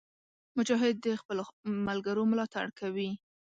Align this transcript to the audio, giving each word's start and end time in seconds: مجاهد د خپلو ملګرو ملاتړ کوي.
مجاهد 0.57 0.95
د 1.01 1.07
خپلو 1.21 1.43
ملګرو 1.87 2.23
ملاتړ 2.31 2.65
کوي. 2.79 3.09